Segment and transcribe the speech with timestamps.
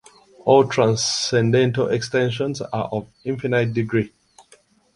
[0.45, 4.11] All transcendental extensions are of infinite degree.